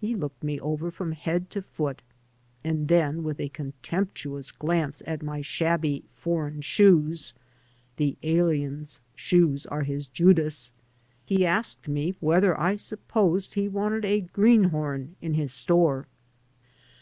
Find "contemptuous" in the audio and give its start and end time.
3.50-4.50